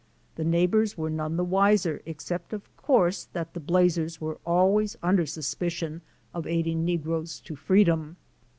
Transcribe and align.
The 0.33 0.43
neighbors 0.43 0.97
were 0.97 1.11
none 1.11 1.37
the 1.37 1.43
wiser 1.43 2.01
except 2.07 2.53
of 2.53 2.75
course 2.75 3.25
that 3.33 3.53
the 3.53 3.59
Blazers 3.59 4.19
were 4.19 4.39
always 4.47 4.97
under 5.03 5.27
suspicion 5.27 6.01
of 6.33 6.47
aiding 6.47 6.83
negroes 6.83 7.39
to 7.41 7.55
freedom. 7.55 8.17